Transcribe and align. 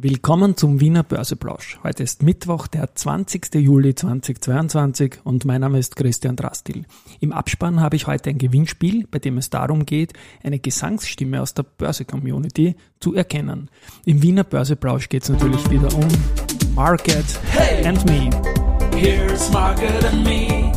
Willkommen 0.00 0.56
zum 0.56 0.78
Wiener 0.78 1.02
Börseplausch. 1.02 1.80
Heute 1.82 2.04
ist 2.04 2.22
Mittwoch, 2.22 2.68
der 2.68 2.94
20. 2.94 3.52
Juli 3.56 3.96
2022 3.96 5.16
und 5.24 5.44
mein 5.44 5.60
Name 5.60 5.80
ist 5.80 5.96
Christian 5.96 6.36
Drastil. 6.36 6.84
Im 7.18 7.32
Abspann 7.32 7.80
habe 7.80 7.96
ich 7.96 8.06
heute 8.06 8.30
ein 8.30 8.38
Gewinnspiel, 8.38 9.08
bei 9.10 9.18
dem 9.18 9.38
es 9.38 9.50
darum 9.50 9.86
geht, 9.86 10.12
eine 10.44 10.60
Gesangsstimme 10.60 11.42
aus 11.42 11.52
der 11.54 11.64
Börse-Community 11.64 12.76
zu 13.00 13.12
erkennen. 13.16 13.70
Im 14.04 14.22
Wiener 14.22 14.44
Börseplausch 14.44 15.08
geht 15.08 15.24
es 15.24 15.30
natürlich 15.30 15.68
wieder 15.68 15.92
um 15.92 16.06
Market 16.76 17.26
hey, 17.50 17.84
and 17.84 18.04
Me. 18.04 18.30
Here's 18.96 19.50
Market 19.50 20.04
and 20.04 20.22
Me, 20.22 20.70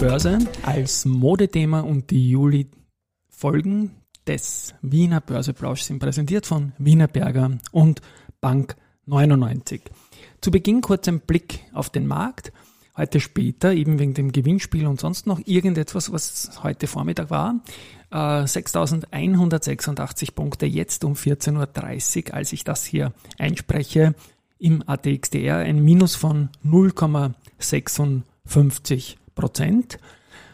Börse 0.00 0.38
als 0.62 1.04
Modethema 1.04 1.80
und 1.80 2.10
die 2.10 2.30
Juli-Folgen 2.30 3.90
des 4.26 4.74
Wiener 4.80 5.20
Börseplausch 5.20 5.82
sind 5.82 5.98
präsentiert 5.98 6.46
von 6.46 6.72
Wiener 6.78 7.06
Berger 7.06 7.58
und 7.70 8.00
Bank 8.40 8.76
99. 9.04 9.82
Zu 10.40 10.50
Beginn 10.50 10.80
kurz 10.80 11.06
ein 11.06 11.20
Blick 11.20 11.66
auf 11.74 11.90
den 11.90 12.06
Markt. 12.06 12.50
Heute 12.96 13.20
später, 13.20 13.74
eben 13.74 13.98
wegen 13.98 14.14
dem 14.14 14.32
Gewinnspiel 14.32 14.86
und 14.86 14.98
sonst 14.98 15.26
noch 15.26 15.38
irgendetwas, 15.44 16.10
was 16.10 16.62
heute 16.62 16.86
Vormittag 16.86 17.28
war. 17.28 17.60
Äh, 18.10 18.44
6.186 18.44 20.34
Punkte, 20.34 20.64
jetzt 20.64 21.04
um 21.04 21.12
14.30 21.12 22.28
Uhr, 22.28 22.34
als 22.34 22.54
ich 22.54 22.64
das 22.64 22.86
hier 22.86 23.12
einspreche, 23.38 24.14
im 24.58 24.82
ATXDR 24.86 25.58
ein 25.58 25.84
Minus 25.84 26.16
von 26.16 26.48
0,56 26.64 29.16
Prozent. 29.34 29.98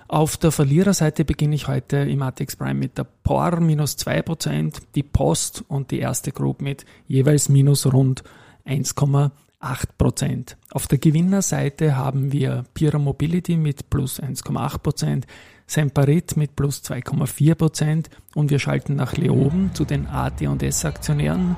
Auf 0.08 0.36
der 0.36 0.52
Verliererseite 0.52 1.24
beginne 1.24 1.56
ich 1.56 1.66
heute 1.66 1.96
im 1.96 2.22
ATX 2.22 2.56
Prime 2.56 2.74
mit 2.74 2.96
der 2.96 3.04
POR 3.04 3.60
minus 3.60 3.96
2%, 3.98 4.74
die 4.94 5.02
Post 5.02 5.64
und 5.66 5.90
die 5.90 5.98
erste 5.98 6.30
Group 6.30 6.62
mit 6.62 6.84
jeweils 7.08 7.48
minus 7.48 7.92
rund 7.92 8.22
1,8%. 8.66 10.56
Auf 10.70 10.86
der 10.86 10.98
Gewinnerseite 10.98 11.96
haben 11.96 12.30
wir 12.30 12.64
Pira 12.74 12.98
Mobility 12.98 13.56
mit 13.56 13.90
plus 13.90 14.22
1,8%, 14.22 15.24
Semperit 15.66 16.36
mit 16.36 16.54
plus 16.54 16.84
2,4% 16.84 18.06
und 18.36 18.50
wir 18.50 18.60
schalten 18.60 18.94
nach 18.94 19.16
Leoben 19.16 19.70
zu 19.74 19.84
den 19.84 20.06
AT&S 20.06 20.84
Aktionären 20.84 21.56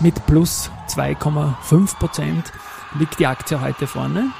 mit 0.00 0.26
plus 0.26 0.70
2,5% 0.88 2.44
liegt 2.98 3.18
die 3.18 3.26
Aktie 3.26 3.60
heute 3.60 3.86
vorne. 3.86 4.32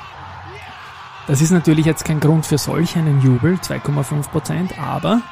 Das 1.31 1.41
ist 1.41 1.53
natürlich 1.53 1.86
jetzt 1.86 2.05
kein 2.05 2.19
Grund 2.19 2.45
für 2.45 2.59
solch 2.59 2.97
einen 2.97 3.23
Jubel, 3.23 3.55
2,5 3.55 4.31
Prozent, 4.31 4.77
aber 4.81 5.23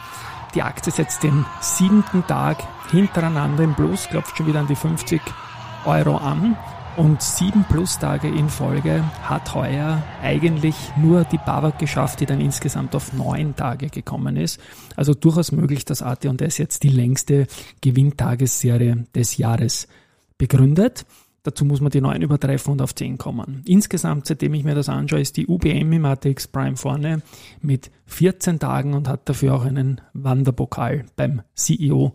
die 0.55 0.63
Aktie 0.63 0.93
setzt 0.93 1.25
den 1.25 1.45
siebten 1.61 2.25
Tag 2.25 2.59
hintereinander 2.93 3.65
im 3.65 3.75
Plus, 3.75 4.07
klopft 4.07 4.37
schon 4.37 4.47
wieder 4.47 4.61
an 4.61 4.69
die 4.69 4.77
50 4.77 5.21
Euro 5.87 6.17
an 6.19 6.57
und 6.97 7.21
sieben 7.21 7.65
Plus-Tage 7.65 8.29
in 8.29 8.49
Folge 8.49 9.03
hat 9.25 9.57
heuer 9.57 10.01
eigentlich 10.23 10.77
nur 10.97 11.25
die 11.25 11.39
BAWAG 11.39 11.81
geschafft, 11.81 12.21
die 12.21 12.27
dann 12.27 12.41
insgesamt 12.41 12.95
auf 12.95 13.13
neun 13.13 13.57
Tage 13.57 13.89
gekommen 13.89 14.37
ist. 14.37 14.61
Also 14.95 15.15
durchaus 15.15 15.51
möglich, 15.51 15.85
dass 15.85 16.03
AT&S 16.03 16.59
jetzt 16.59 16.85
die 16.85 16.91
längste 16.91 17.49
Gewinntagessarie 17.81 19.05
des 19.17 19.37
Jahres 19.37 19.89
begründet. 20.39 21.05
Dazu 21.43 21.65
muss 21.65 21.81
man 21.81 21.91
die 21.91 22.01
neuen 22.01 22.23
übertreffen 22.23 22.73
und 22.73 22.83
auf 22.83 22.95
10 22.95 23.17
kommen. 23.17 23.63
Insgesamt, 23.65 24.27
seitdem 24.27 24.55
ich 24.55 24.65
mir 24.65 24.75
das 24.75 24.89
anschaue, 24.89 25.21
ist 25.21 25.37
die 25.37 25.47
UBM 25.47 25.93
im 25.93 26.05
ATX 26.05 26.49
Prime 26.49 26.77
vorne 26.77 27.23
mit 27.61 27.91
14 28.07 28.59
Tagen 28.59 28.95
und 28.95 29.09
hat 29.09 29.29
dafür 29.29 29.55
auch 29.55 29.65
einen 29.65 30.01
Wanderpokal 30.13 31.05
beim 31.17 31.43
CEO 31.55 32.15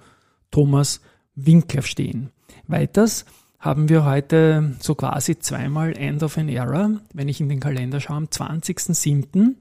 Thomas 0.52 1.02
Winkler 1.36 1.82
stehen. 1.82 2.32
Weiters 2.68 3.26
haben 3.60 3.88
wir 3.88 4.04
heute 4.04 4.76
so 4.82 4.94
quasi 4.94 5.40
zweimal 5.40 5.94
End 5.98 6.22
of 6.22 6.38
an 6.38 6.50
Era, 6.50 6.92
wenn 7.14 7.30
ich 7.30 7.40
in 7.40 7.48
den 7.48 7.62
Kalender 7.62 8.02
schaue, 8.02 8.18
am 8.18 8.26
20.07. 8.26 9.56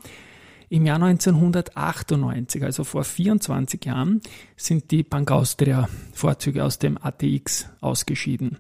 Im 0.69 0.87
Jahr 0.87 1.01
1998, 1.03 2.65
also 2.65 2.83
vor 2.83 3.05
24 3.05 3.85
Jahren, 3.85 4.23
sind 4.57 4.91
die 4.91 5.03
Bank 5.03 5.31
Austria 5.31 5.89
Vorzüge 6.13 6.65
aus 6.65 6.79
dem 6.79 6.99
ATX 7.01 7.69
ausgeschieden. 7.81 8.59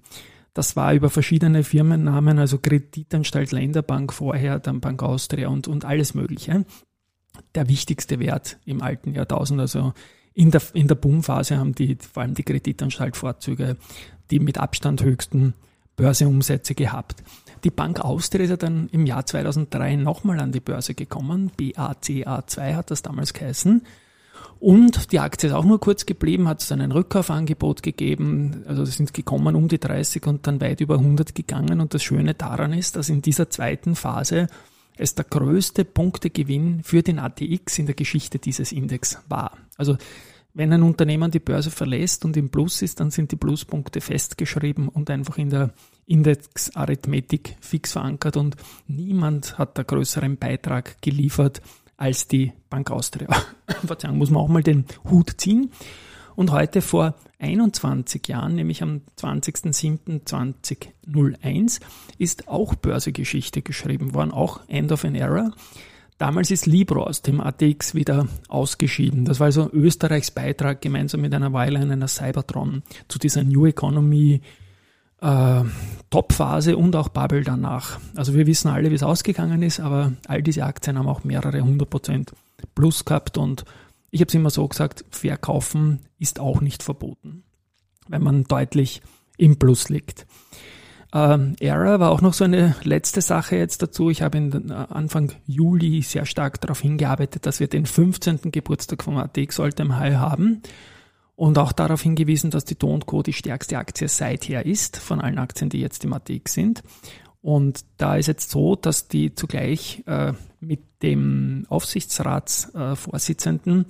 Das 0.54 0.76
war 0.76 0.92
über 0.92 1.08
verschiedene 1.08 1.64
Firmennamen, 1.64 2.38
also 2.38 2.58
Kreditanstalt 2.58 3.52
Länderbank 3.52 4.12
vorher, 4.12 4.58
dann 4.58 4.80
Bank 4.80 5.02
Austria 5.02 5.48
und, 5.48 5.66
und 5.66 5.84
alles 5.84 6.14
Mögliche. 6.14 6.64
Der 7.54 7.68
wichtigste 7.68 8.18
Wert 8.18 8.58
im 8.66 8.82
alten 8.82 9.14
Jahrtausend, 9.14 9.60
also 9.60 9.94
in 10.34 10.50
der, 10.50 10.62
in 10.74 10.88
der 10.88 10.94
Boomphase 10.94 11.58
haben 11.58 11.74
die, 11.74 11.96
vor 11.96 12.22
allem 12.22 12.34
die 12.34 12.42
Kreditanstalt-Vorzüge, 12.42 13.76
die 14.30 14.40
mit 14.40 14.58
Abstand 14.58 15.02
höchsten 15.02 15.54
Börseumsätze 15.96 16.74
gehabt. 16.74 17.22
Die 17.64 17.70
Bank 17.70 18.00
Austria 18.00 18.44
ist 18.44 18.50
ja 18.50 18.56
dann 18.56 18.88
im 18.88 19.06
Jahr 19.06 19.24
2003 19.24 19.96
nochmal 19.96 20.40
an 20.40 20.52
die 20.52 20.60
Börse 20.60 20.94
gekommen. 20.94 21.50
BACA2 21.58 22.74
hat 22.74 22.90
das 22.90 23.02
damals 23.02 23.32
geheißen. 23.34 23.82
Und 24.62 25.10
die 25.10 25.18
Aktie 25.18 25.48
ist 25.48 25.56
auch 25.56 25.64
nur 25.64 25.80
kurz 25.80 26.06
geblieben, 26.06 26.46
hat 26.46 26.62
es 26.62 26.68
dann 26.68 26.80
ein 26.80 26.92
Rückkaufangebot 26.92 27.82
gegeben, 27.82 28.62
also 28.68 28.84
sind 28.84 29.12
gekommen 29.12 29.56
um 29.56 29.66
die 29.66 29.80
30 29.80 30.24
und 30.28 30.46
dann 30.46 30.60
weit 30.60 30.80
über 30.80 30.98
100 30.98 31.34
gegangen. 31.34 31.80
Und 31.80 31.94
das 31.94 32.04
Schöne 32.04 32.34
daran 32.34 32.72
ist, 32.72 32.94
dass 32.94 33.08
in 33.08 33.22
dieser 33.22 33.50
zweiten 33.50 33.96
Phase 33.96 34.46
es 34.96 35.16
der 35.16 35.24
größte 35.24 35.84
Punktegewinn 35.84 36.84
für 36.84 37.02
den 37.02 37.18
ATX 37.18 37.80
in 37.80 37.86
der 37.86 37.96
Geschichte 37.96 38.38
dieses 38.38 38.70
Index 38.70 39.18
war. 39.28 39.58
Also 39.78 39.96
wenn 40.54 40.72
ein 40.72 40.84
Unternehmen 40.84 41.32
die 41.32 41.40
Börse 41.40 41.72
verlässt 41.72 42.24
und 42.24 42.36
im 42.36 42.50
Plus 42.50 42.82
ist, 42.82 43.00
dann 43.00 43.10
sind 43.10 43.32
die 43.32 43.36
Pluspunkte 43.36 44.00
festgeschrieben 44.00 44.86
und 44.86 45.10
einfach 45.10 45.38
in 45.38 45.50
der 45.50 45.70
Indexarithmetik 46.06 47.56
fix 47.60 47.92
verankert 47.92 48.36
und 48.36 48.54
niemand 48.86 49.58
hat 49.58 49.76
da 49.76 49.82
größeren 49.82 50.36
Beitrag 50.36 51.02
geliefert 51.02 51.62
als 52.02 52.26
die 52.26 52.52
Bank 52.68 52.90
Austria. 52.90 53.28
Verzeihung, 53.86 54.18
muss 54.18 54.30
man 54.30 54.42
auch 54.42 54.48
mal 54.48 54.64
den 54.64 54.86
Hut 55.08 55.34
ziehen. 55.36 55.70
Und 56.34 56.50
heute 56.50 56.82
vor 56.82 57.14
21 57.38 58.26
Jahren, 58.26 58.56
nämlich 58.56 58.82
am 58.82 59.02
20.07.2001, 59.20 61.80
ist 62.18 62.48
auch 62.48 62.74
Börsegeschichte 62.74 63.62
geschrieben 63.62 64.14
worden, 64.14 64.32
auch 64.32 64.62
End 64.66 64.90
of 64.90 65.04
an 65.04 65.14
Era. 65.14 65.52
Damals 66.18 66.50
ist 66.50 66.66
Libro 66.66 67.04
aus 67.04 67.22
dem 67.22 67.40
ATX 67.40 67.94
wieder 67.94 68.26
ausgeschieden. 68.48 69.24
Das 69.24 69.38
war 69.38 69.46
also 69.46 69.70
Österreichs 69.72 70.32
Beitrag 70.32 70.80
gemeinsam 70.80 71.20
mit 71.20 71.32
einer 71.32 71.52
Weile 71.52 71.78
einer 71.78 72.08
Cybertron 72.08 72.82
zu 73.06 73.20
dieser 73.20 73.44
New 73.44 73.66
Economy 73.66 74.40
äh, 75.22 75.62
Topphase 76.10 76.76
und 76.76 76.94
auch 76.94 77.08
Bubble 77.08 77.42
danach. 77.42 77.98
Also 78.16 78.34
wir 78.34 78.46
wissen 78.46 78.68
alle, 78.68 78.90
wie 78.90 78.94
es 78.94 79.02
ausgegangen 79.02 79.62
ist, 79.62 79.80
aber 79.80 80.12
all 80.28 80.42
diese 80.42 80.64
Aktien 80.64 80.98
haben 80.98 81.08
auch 81.08 81.24
mehrere 81.24 81.62
hundert 81.62 81.88
Prozent 81.88 82.32
plus 82.74 83.04
gehabt 83.04 83.38
und 83.38 83.64
ich 84.10 84.20
habe 84.20 84.28
es 84.28 84.34
immer 84.34 84.50
so 84.50 84.68
gesagt, 84.68 85.06
verkaufen 85.10 86.00
ist 86.18 86.38
auch 86.38 86.60
nicht 86.60 86.82
verboten, 86.82 87.44
wenn 88.08 88.22
man 88.22 88.44
deutlich 88.44 89.00
im 89.38 89.58
Plus 89.58 89.88
liegt. 89.88 90.26
Ähm, 91.14 91.56
Era 91.60 91.98
war 91.98 92.10
auch 92.10 92.20
noch 92.20 92.34
so 92.34 92.44
eine 92.44 92.74
letzte 92.82 93.22
Sache 93.22 93.56
jetzt 93.56 93.82
dazu. 93.82 94.10
Ich 94.10 94.20
habe 94.22 94.38
äh, 94.38 94.72
Anfang 94.72 95.32
Juli 95.46 96.02
sehr 96.02 96.26
stark 96.26 96.60
darauf 96.60 96.80
hingearbeitet, 96.80 97.46
dass 97.46 97.60
wir 97.60 97.68
den 97.68 97.86
15. 97.86 98.52
Geburtstag 98.52 99.02
von 99.02 99.16
ATX 99.16 99.60
All 99.60 99.72
High 99.72 100.16
haben 100.16 100.62
und 101.34 101.58
auch 101.58 101.72
darauf 101.72 102.02
hingewiesen, 102.02 102.50
dass 102.50 102.64
die 102.64 102.78
Do 102.78 102.98
Co. 103.00 103.22
die 103.22 103.32
stärkste 103.32 103.78
Aktie 103.78 104.06
seither 104.08 104.66
ist, 104.66 104.98
von 104.98 105.20
allen 105.20 105.38
Aktien, 105.38 105.70
die 105.70 105.80
jetzt 105.80 106.04
im 106.04 106.12
ATX 106.12 106.52
sind. 106.52 106.82
Und 107.40 107.84
da 107.96 108.16
ist 108.16 108.26
jetzt 108.28 108.50
so, 108.50 108.76
dass 108.76 109.08
die 109.08 109.34
zugleich 109.34 110.04
äh, 110.06 110.34
mit 110.60 110.82
dem 111.02 111.66
Aufsichtsratsvorsitzenden 111.68 113.86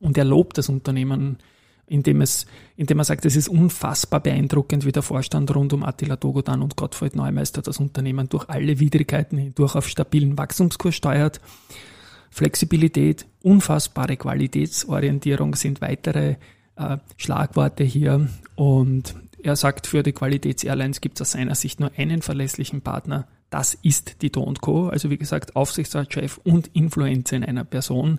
Und 0.00 0.18
er 0.18 0.24
lobt 0.24 0.58
das 0.58 0.68
Unternehmen 0.68 1.38
indem, 1.86 2.20
es, 2.20 2.46
indem 2.76 2.98
er 2.98 3.04
sagt, 3.04 3.24
es 3.24 3.36
ist 3.36 3.48
unfassbar 3.48 4.20
beeindruckend, 4.20 4.84
wie 4.84 4.92
der 4.92 5.02
Vorstand 5.02 5.54
rund 5.54 5.72
um 5.72 5.82
Attila 5.82 6.16
Dogodan 6.16 6.62
und 6.62 6.76
Gottfried 6.76 7.16
Neumeister 7.16 7.62
das 7.62 7.78
Unternehmen 7.78 8.28
durch 8.28 8.48
alle 8.48 8.78
Widrigkeiten 8.78 9.38
hindurch 9.38 9.74
auf 9.74 9.88
stabilen 9.88 10.38
Wachstumskurs 10.38 10.94
steuert. 10.94 11.40
Flexibilität, 12.30 13.26
unfassbare 13.42 14.16
Qualitätsorientierung 14.16 15.54
sind 15.54 15.82
weitere 15.82 16.36
äh, 16.76 16.96
Schlagworte 17.18 17.84
hier. 17.84 18.28
Und 18.54 19.14
er 19.42 19.56
sagt, 19.56 19.86
für 19.86 20.02
die 20.02 20.12
Qualitätsairlines 20.12 21.00
gibt 21.00 21.20
es 21.20 21.28
aus 21.28 21.32
seiner 21.32 21.54
Sicht 21.54 21.80
nur 21.80 21.90
einen 21.96 22.22
verlässlichen 22.22 22.80
Partner. 22.80 23.26
Das 23.50 23.74
ist 23.74 24.22
die 24.22 24.32
Do 24.32 24.50
Co. 24.60 24.88
Also 24.88 25.10
wie 25.10 25.18
gesagt, 25.18 25.56
Aufsichtsratschef 25.56 26.40
und 26.42 26.68
Influencer 26.68 27.36
in 27.36 27.44
einer 27.44 27.64
Person. 27.64 28.18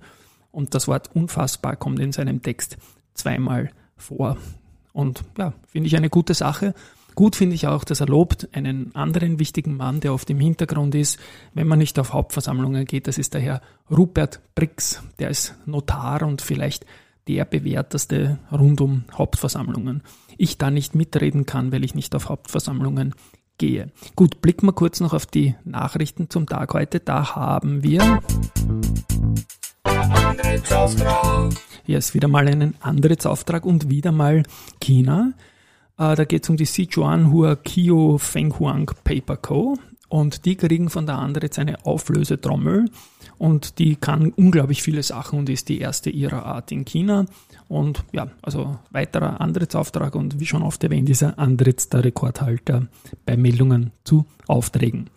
Und 0.52 0.76
das 0.76 0.88
Wort 0.88 1.10
unfassbar 1.16 1.76
kommt 1.76 2.00
in 2.00 2.12
seinem 2.12 2.44
Text 2.44 2.78
zweimal 3.14 3.72
vor. 3.98 4.38
Und 4.92 5.24
ja, 5.38 5.54
finde 5.68 5.88
ich 5.88 5.96
eine 5.96 6.10
gute 6.10 6.34
Sache. 6.34 6.74
Gut 7.16 7.36
finde 7.36 7.56
ich 7.56 7.68
auch, 7.68 7.84
dass 7.84 8.00
er 8.00 8.08
lobt 8.08 8.50
einen 8.54 8.94
anderen 8.96 9.38
wichtigen 9.38 9.78
Mann, 9.78 10.00
der 10.00 10.14
oft 10.14 10.30
im 10.30 10.40
Hintergrund 10.40 10.96
ist, 10.96 11.20
wenn 11.54 11.68
man 11.68 11.80
nicht 11.80 12.00
auf 12.00 12.14
Hauptversammlungen 12.14 12.86
geht. 12.86 13.08
Das 13.08 13.18
ist 13.18 13.34
der 13.34 13.42
Herr 13.42 13.62
Rupert 13.92 14.42
Brix. 14.56 15.04
Der 15.20 15.30
ist 15.30 15.56
Notar 15.66 16.24
und 16.24 16.42
vielleicht 16.42 16.86
der 17.28 17.46
bewährteste 17.46 18.40
rund 18.52 18.82
um 18.82 19.06
Hauptversammlungen. 19.14 20.02
Ich 20.38 20.58
da 20.58 20.72
nicht 20.72 20.96
mitreden 20.96 21.46
kann, 21.46 21.72
weil 21.72 21.84
ich 21.84 21.96
nicht 21.96 22.16
auf 22.16 22.30
Hauptversammlungen 22.30 23.14
gehe. 23.58 23.92
Gut, 24.16 24.42
blicken 24.42 24.66
wir 24.66 24.74
kurz 24.74 25.00
noch 25.00 25.14
auf 25.14 25.26
die 25.26 25.56
Nachrichten 25.64 26.30
zum 26.30 26.48
Tag 26.48 26.74
heute. 26.74 27.00
Da 27.00 27.36
haben 27.36 27.84
wir 27.84 28.22
hier 31.86 31.98
ist 31.98 32.14
wieder 32.14 32.28
mal 32.28 32.48
einen 32.48 32.76
Antrittsauftrag 32.80 33.66
und 33.66 33.90
wieder 33.90 34.12
mal 34.12 34.44
China. 34.80 35.34
Äh, 35.98 36.16
da 36.16 36.26
geht 36.26 36.44
es 36.44 36.50
um 36.50 36.58
die 36.58 36.66
Sichuan 36.66 37.32
Hua 37.32 37.56
Kio 37.56 38.18
Fenghuang 38.18 38.92
Paper 39.04 39.38
Co. 39.38 39.78
Und 40.10 40.46
die 40.46 40.56
kriegen 40.56 40.90
von 40.90 41.08
der 41.08 41.18
Andritz 41.18 41.58
eine 41.58 41.86
Auflösetrommel 41.86 42.86
und 43.40 43.80
die 43.80 43.96
kann 43.96 44.32
unglaublich 44.32 44.84
viele 44.84 45.02
Sachen 45.02 45.40
und 45.40 45.50
ist 45.50 45.70
die 45.70 45.80
erste 45.80 46.12
ihrer 46.12 46.46
Art 46.46 46.72
in 46.72 46.86
China. 46.86 47.26
Und 47.68 48.04
ja, 48.12 48.28
also 48.44 48.78
weiterer 48.92 49.42
Antrittsauftrag 49.42 50.14
und 50.14 50.40
wie 50.40 50.46
schon 50.46 50.62
oft 50.62 50.84
erwähnt, 50.84 51.10
dieser 51.10 51.40
Antritts 51.40 51.90
der 51.90 52.04
Rekordhalter 52.04 52.88
bei 53.26 53.38
Meldungen 53.38 53.92
zu 54.04 54.26
Aufträgen. 54.48 55.10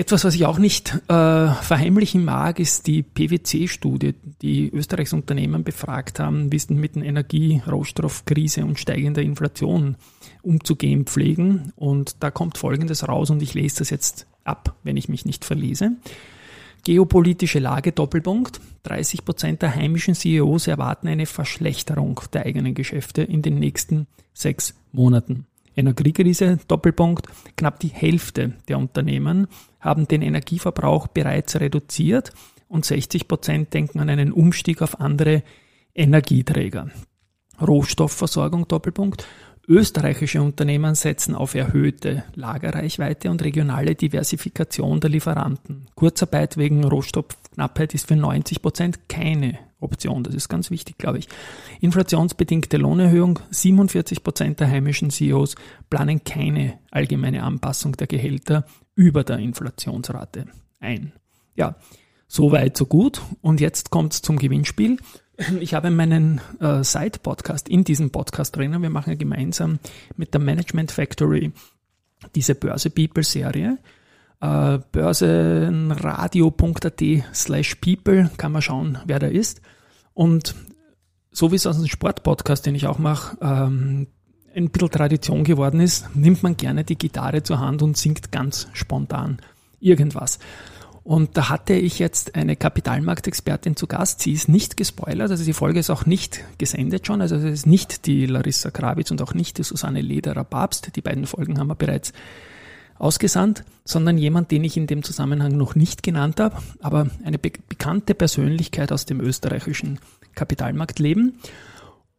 Etwas, 0.00 0.24
was 0.24 0.34
ich 0.34 0.46
auch 0.46 0.58
nicht 0.58 0.94
äh, 0.94 0.98
verheimlichen 1.08 2.24
mag, 2.24 2.58
ist 2.58 2.86
die 2.86 3.02
PwC-Studie, 3.02 4.14
die 4.40 4.70
Österreichs 4.70 5.12
Unternehmen 5.12 5.62
befragt 5.62 6.18
haben, 6.18 6.50
wie 6.50 6.56
denn 6.56 6.78
mit 6.78 6.96
der 6.96 7.02
Energie-, 7.04 7.60
Rohstoffkrise 7.70 8.64
und 8.64 8.78
steigender 8.78 9.20
Inflation 9.20 9.96
umzugehen 10.40 11.04
pflegen. 11.04 11.74
Und 11.76 12.16
da 12.20 12.30
kommt 12.30 12.56
Folgendes 12.56 13.06
raus 13.06 13.28
und 13.28 13.42
ich 13.42 13.52
lese 13.52 13.80
das 13.80 13.90
jetzt 13.90 14.26
ab, 14.42 14.74
wenn 14.84 14.96
ich 14.96 15.10
mich 15.10 15.26
nicht 15.26 15.44
verlese. 15.44 15.92
Geopolitische 16.82 17.58
Lage 17.58 17.92
Doppelpunkt. 17.92 18.58
30 18.84 19.26
Prozent 19.26 19.60
der 19.60 19.74
heimischen 19.74 20.14
CEOs 20.14 20.66
erwarten 20.66 21.08
eine 21.08 21.26
Verschlechterung 21.26 22.22
der 22.32 22.46
eigenen 22.46 22.72
Geschäfte 22.72 23.20
in 23.20 23.42
den 23.42 23.58
nächsten 23.58 24.06
sechs 24.32 24.72
Monaten. 24.92 25.44
Energiekrise 25.80 26.58
Doppelpunkt. 26.68 27.26
Knapp 27.56 27.80
die 27.80 27.88
Hälfte 27.88 28.54
der 28.68 28.78
Unternehmen 28.78 29.48
haben 29.80 30.06
den 30.06 30.22
Energieverbrauch 30.22 31.08
bereits 31.08 31.58
reduziert 31.58 32.32
und 32.68 32.84
60 32.84 33.26
Prozent 33.26 33.74
denken 33.74 33.98
an 34.00 34.08
einen 34.08 34.32
Umstieg 34.32 34.80
auf 34.82 35.00
andere 35.00 35.42
Energieträger. 35.94 36.90
Rohstoffversorgung 37.60 38.68
Doppelpunkt. 38.68 39.26
Österreichische 39.68 40.42
Unternehmen 40.42 40.94
setzen 40.94 41.34
auf 41.34 41.54
erhöhte 41.54 42.24
Lagerreichweite 42.34 43.30
und 43.30 43.44
regionale 43.44 43.94
Diversifikation 43.94 45.00
der 45.00 45.10
Lieferanten. 45.10 45.86
Kurzarbeit 45.94 46.56
wegen 46.56 46.82
Rohstoffknappheit 47.50 47.94
ist 47.94 48.08
für 48.08 48.16
90 48.16 48.62
Prozent 48.62 49.08
keine 49.08 49.58
Option. 49.80 50.22
Das 50.22 50.34
ist 50.34 50.48
ganz 50.48 50.70
wichtig, 50.70 50.98
glaube 50.98 51.18
ich. 51.18 51.28
Inflationsbedingte 51.80 52.76
Lohnerhöhung. 52.76 53.40
47 53.50 54.22
Prozent 54.22 54.60
der 54.60 54.68
heimischen 54.68 55.10
CEOs 55.10 55.56
planen 55.88 56.22
keine 56.24 56.78
allgemeine 56.90 57.42
Anpassung 57.42 57.96
der 57.96 58.06
Gehälter 58.06 58.66
über 58.94 59.24
der 59.24 59.38
Inflationsrate 59.38 60.46
ein. 60.78 61.12
Ja, 61.56 61.76
so 62.28 62.52
weit, 62.52 62.76
so 62.76 62.86
gut. 62.86 63.20
Und 63.40 63.60
jetzt 63.60 63.90
kommt 63.90 64.12
es 64.12 64.22
zum 64.22 64.38
Gewinnspiel. 64.38 64.98
Ich 65.60 65.72
habe 65.74 65.90
meinen 65.90 66.40
äh, 66.60 66.84
Side-Podcast 66.84 67.68
in 67.68 67.82
diesem 67.82 68.10
Podcast 68.10 68.54
drinnen. 68.56 68.82
Wir 68.82 68.90
machen 68.90 69.10
ja 69.10 69.16
gemeinsam 69.16 69.78
mit 70.16 70.34
der 70.34 70.40
Management 70.40 70.92
Factory 70.92 71.52
diese 72.34 72.54
Börse 72.54 72.90
People 72.90 73.24
Serie. 73.24 73.78
Äh, 74.40 74.78
börsenradio.at 74.92 77.02
slash 77.34 77.74
people 77.76 78.30
kann 78.36 78.52
man 78.52 78.62
schauen, 78.62 78.98
wer 79.06 79.18
da 79.18 79.26
ist. 79.26 79.60
Und 80.14 80.54
so 81.30 81.52
wie 81.52 81.56
es 81.56 81.66
aus 81.66 81.76
dem 81.76 81.86
Sportpodcast, 81.86 82.66
den 82.66 82.74
ich 82.74 82.86
auch 82.86 82.98
mache, 82.98 83.36
ähm, 83.42 84.06
ein 84.54 84.70
bisschen 84.70 84.90
Tradition 84.90 85.44
geworden 85.44 85.80
ist, 85.80 86.14
nimmt 86.14 86.42
man 86.42 86.56
gerne 86.56 86.84
die 86.84 86.98
Gitarre 86.98 87.42
zur 87.42 87.60
Hand 87.60 87.82
und 87.82 87.96
singt 87.96 88.32
ganz 88.32 88.68
spontan 88.72 89.38
irgendwas. 89.78 90.38
Und 91.02 91.36
da 91.36 91.48
hatte 91.48 91.74
ich 91.74 91.98
jetzt 91.98 92.34
eine 92.34 92.56
Kapitalmarktexpertin 92.56 93.76
zu 93.76 93.86
Gast. 93.86 94.20
Sie 94.20 94.32
ist 94.32 94.48
nicht 94.48 94.76
gespoilert, 94.76 95.30
also 95.30 95.44
die 95.44 95.52
Folge 95.52 95.80
ist 95.80 95.90
auch 95.90 96.06
nicht 96.06 96.44
gesendet 96.58 97.06
schon. 97.06 97.20
Also 97.20 97.36
es 97.36 97.44
ist 97.44 97.66
nicht 97.66 98.06
die 98.06 98.26
Larissa 98.26 98.70
Krawitz 98.70 99.10
und 99.10 99.22
auch 99.22 99.34
nicht 99.34 99.58
die 99.58 99.62
Susanne 99.62 100.02
Lederer-Babst. 100.02 100.94
Die 100.96 101.00
beiden 101.00 101.26
Folgen 101.26 101.58
haben 101.58 101.68
wir 101.68 101.74
bereits 101.74 102.12
ausgesandt, 103.00 103.64
sondern 103.84 104.18
jemand, 104.18 104.50
den 104.50 104.62
ich 104.62 104.76
in 104.76 104.86
dem 104.86 105.02
Zusammenhang 105.02 105.56
noch 105.56 105.74
nicht 105.74 106.02
genannt 106.02 106.38
habe, 106.38 106.56
aber 106.80 107.08
eine 107.24 107.38
be 107.38 107.50
bekannte 107.68 108.14
Persönlichkeit 108.14 108.92
aus 108.92 109.06
dem 109.06 109.20
österreichischen 109.20 109.98
Kapitalmarktleben. 110.34 111.38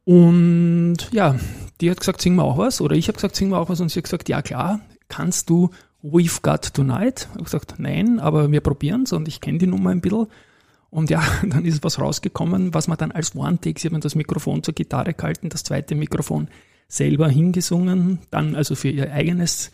Und 0.03 0.97
ja, 1.11 1.35
die 1.79 1.91
hat 1.91 1.99
gesagt, 1.99 2.21
sing 2.21 2.35
wir 2.35 2.43
auch 2.43 2.57
was. 2.57 2.81
Oder 2.81 2.95
ich 2.95 3.07
habe 3.07 3.15
gesagt, 3.15 3.35
sing 3.35 3.49
wir 3.49 3.59
auch 3.59 3.69
was. 3.69 3.79
Und 3.79 3.89
sie 3.89 3.99
hat 3.99 4.05
gesagt, 4.05 4.27
ja 4.27 4.41
klar, 4.41 4.81
kannst 5.07 5.49
du 5.49 5.69
We've 6.03 6.41
Got 6.41 6.73
Tonight. 6.73 7.27
Ich 7.29 7.35
habe 7.35 7.43
gesagt, 7.43 7.75
nein, 7.77 8.19
aber 8.19 8.51
wir 8.51 8.61
probieren 8.61 9.03
es 9.03 9.13
und 9.13 9.27
ich 9.27 9.39
kenne 9.39 9.59
die 9.59 9.67
Nummer 9.67 9.91
ein 9.91 10.01
bisschen. 10.01 10.27
Und 10.89 11.09
ja, 11.09 11.23
dann 11.47 11.63
ist 11.63 11.83
was 11.83 11.99
rausgekommen, 11.99 12.73
was 12.73 12.87
man 12.87 12.97
dann 12.97 13.11
als 13.11 13.35
One-Take, 13.35 13.79
sie 13.79 13.87
haben 13.87 14.01
das 14.01 14.15
Mikrofon 14.15 14.63
zur 14.63 14.73
Gitarre 14.73 15.13
gehalten, 15.13 15.49
das 15.49 15.63
zweite 15.63 15.93
Mikrofon 15.93 16.47
selber 16.87 17.29
hingesungen, 17.29 18.19
dann 18.31 18.55
also 18.55 18.75
für 18.75 18.89
ihr 18.89 19.13
eigenes 19.13 19.71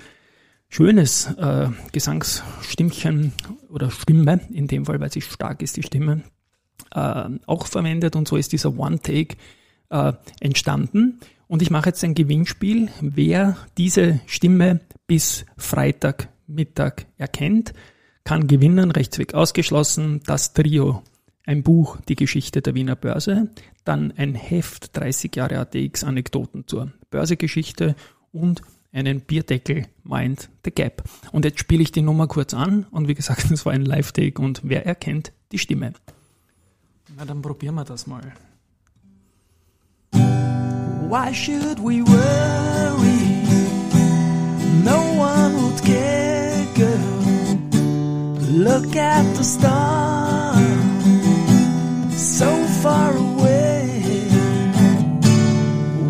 schönes 0.70 1.28
äh, 1.38 1.70
Gesangsstimmchen 1.92 3.34
oder 3.70 3.90
Stimme, 3.90 4.42
in 4.52 4.68
dem 4.68 4.86
Fall, 4.86 5.00
weil 5.00 5.12
sie 5.12 5.22
stark 5.22 5.62
ist, 5.62 5.78
die 5.78 5.84
Stimme, 5.84 6.24
äh, 6.94 7.30
auch 7.46 7.68
verwendet 7.68 8.16
und 8.16 8.28
so 8.28 8.38
ist 8.38 8.52
dieser 8.52 8.78
One-Take 8.78 9.38
äh, 9.90 10.14
entstanden. 10.40 11.20
Und 11.48 11.62
ich 11.62 11.72
mache 11.72 11.90
jetzt 11.90 12.04
ein 12.04 12.14
Gewinnspiel. 12.14 12.90
Wer 13.00 13.58
diese 13.78 14.20
Stimme 14.26 14.82
bis 15.08 15.46
Freitag 15.56 16.30
Mittag 16.48 17.06
erkennt, 17.18 17.74
kann 18.24 18.48
gewinnen, 18.48 18.92
rechtsweg 18.92 19.34
ausgeschlossen, 19.34 20.22
das 20.26 20.54
Trio. 20.54 21.04
Ein 21.46 21.64
Buch, 21.64 21.98
die 22.10 22.16
Geschichte 22.16 22.62
der 22.62 22.76
Wiener 22.76 22.98
Börse, 22.98 23.50
dann 23.86 24.12
ein 24.18 24.36
Heft, 24.36 24.98
30 24.98 25.34
Jahre 25.34 25.60
ATX 25.60 26.04
Anekdoten 26.04 26.68
zur 26.68 26.92
Börsegeschichte 27.10 27.96
und 28.34 28.62
einen 28.98 29.22
Bierdeckel 29.22 29.86
Mind 30.04 30.50
the 30.66 30.72
Gap. 30.72 31.04
Und 31.32 31.46
jetzt 31.46 31.60
spiele 31.60 31.84
ich 31.84 31.92
die 31.92 32.02
Nummer 32.02 32.28
kurz 32.28 32.54
an 32.54 32.88
und 32.92 33.08
wie 33.08 33.14
gesagt, 33.14 33.46
das 33.52 33.66
war 33.66 33.74
ein 33.74 33.86
Live-Take 33.86 34.42
und 34.42 34.62
wer 34.64 34.86
erkennt 34.86 35.32
die 35.52 35.60
Stimme? 35.60 35.94
Na, 37.16 37.24
dann 37.24 37.42
probieren 37.42 37.76
wir 37.76 37.86
das 37.86 38.08
mal. 38.08 38.34
Why 40.12 41.34
should 41.34 41.80
we 41.80 42.04
worry? 42.06 43.38
No 44.84 45.00
one 45.18 45.56
would 45.62 45.82
care, 45.84 46.66
girl. 46.76 47.18
Look 48.50 48.96
at 48.96 49.24
the 49.38 49.44
stars, 49.44 50.58
so 52.18 52.52
far 52.82 53.16
away. 53.16 54.02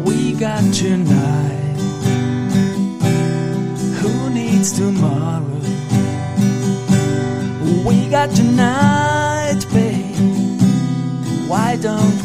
We 0.05 0.33
got 0.33 0.63
tonight. 0.73 1.16
Tomorrow? 4.77 5.41
We 7.83 8.07
got 8.09 8.29
tonight, 8.35 9.65
babe. 9.73 10.15
Why 11.49 11.77
don't 11.81 12.16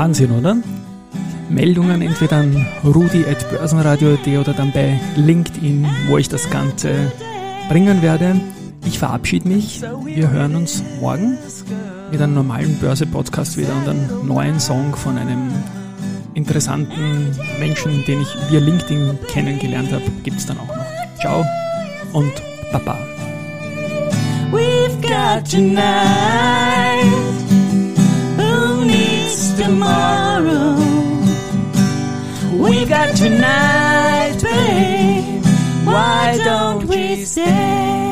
Wahnsinn, 0.00 0.30
oder? 0.30 0.56
Meldungen 1.50 2.00
entweder 2.00 2.38
an 2.38 2.66
rudi.börsenradio.at 2.82 4.26
oder 4.28 4.54
dann 4.54 4.72
bei 4.72 4.98
LinkedIn, 5.16 5.86
wo 6.08 6.16
ich 6.16 6.26
das 6.26 6.48
Ganze 6.48 7.12
bringen 7.68 8.00
werde. 8.00 8.40
Ich 8.86 8.98
verabschiede 8.98 9.46
mich. 9.46 9.82
Wir 10.06 10.30
hören 10.30 10.56
uns 10.56 10.82
morgen 11.02 11.36
mit 12.10 12.18
einem 12.18 12.32
normalen 12.32 12.78
Börse-Podcast 12.78 13.58
wieder 13.58 13.76
und 13.76 13.88
einem 13.90 14.26
neuen 14.26 14.58
Song 14.58 14.96
von 14.96 15.18
einem 15.18 15.52
interessanten 16.32 17.36
Menschen, 17.58 18.02
den 18.06 18.22
ich 18.22 18.34
via 18.48 18.60
LinkedIn 18.60 19.18
kennengelernt 19.28 19.92
habe, 19.92 20.04
gibt 20.22 20.38
es 20.38 20.46
dann 20.46 20.60
auch 20.60 20.76
noch. 20.76 21.20
Ciao 21.20 21.44
und 22.14 22.32
Baba. 22.72 22.96
We've 24.50 24.98
got 25.02 25.44
tonight. 25.44 27.19
Tomorrow? 29.70 30.74
We've 32.58 32.88
got 32.88 33.14
tonight, 33.14 34.36
babe. 34.42 35.44
Why 35.86 36.36
don't 36.42 36.86
we 36.88 37.24
stay? 37.24 38.09